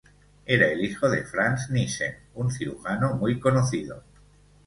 [0.47, 4.03] Era el hijo de Franz Nissen, un cirujano muy conocido.